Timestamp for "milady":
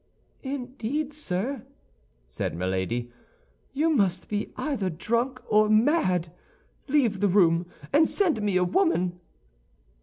2.55-3.11